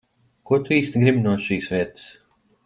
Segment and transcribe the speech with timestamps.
[0.51, 2.09] Ko tu īsti gribi no šīs vietas?